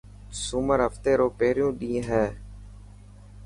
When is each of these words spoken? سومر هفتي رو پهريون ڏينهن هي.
سومر 0.45 0.79
هفتي 0.87 1.13
رو 1.19 1.27
پهريون 1.39 1.71
ڏينهن 1.79 2.03
هي. 2.13 2.25